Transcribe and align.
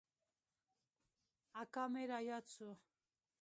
اکا 1.61 1.83
مې 1.91 2.03
راياد 2.11 2.45
سو. 2.55 2.69